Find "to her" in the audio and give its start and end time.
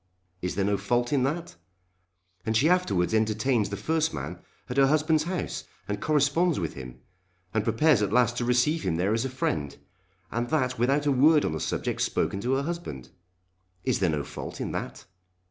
12.41-12.63